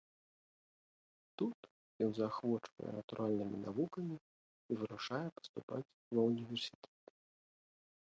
Тут 1.41 1.57
ён 2.05 2.11
заахвочвае 2.21 2.91
натуральнымі 2.97 3.57
навукамі 3.67 4.15
і 4.69 4.73
вырашае 4.83 5.25
паступаць 5.39 5.87
ва 6.15 6.21
ўніверсітэт. 6.33 6.95